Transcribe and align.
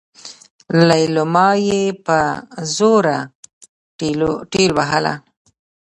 ليلما 0.89 1.49
يې 1.67 1.81
په 2.05 2.19
زوره 2.75 3.19
ټېلوهله. 4.53 5.13